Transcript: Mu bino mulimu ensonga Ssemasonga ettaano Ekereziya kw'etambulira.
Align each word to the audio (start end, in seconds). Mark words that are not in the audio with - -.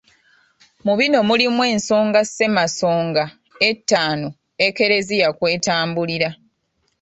Mu 0.85 0.93
bino 0.99 1.19
mulimu 1.29 1.61
ensonga 1.73 2.19
Ssemasonga 2.27 3.23
ettaano 3.69 4.27
Ekereziya 4.67 5.27
kw'etambulira. 5.37 6.29